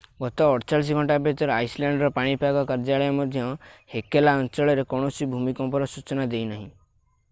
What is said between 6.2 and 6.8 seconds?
ଦେଇନାହିଁ